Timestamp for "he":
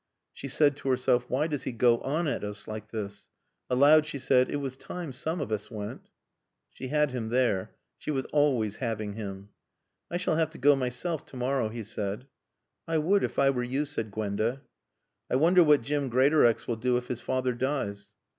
1.61-1.71, 11.69-11.83